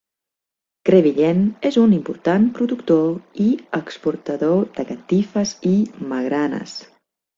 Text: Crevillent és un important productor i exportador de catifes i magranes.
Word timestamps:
Crevillent 0.89 1.43
és 1.69 1.75
un 1.81 1.93
important 1.97 2.47
productor 2.57 3.43
i 3.43 3.47
exportador 3.81 4.67
de 4.79 4.87
catifes 4.93 5.53
i 5.77 5.79
magranes. 6.15 6.75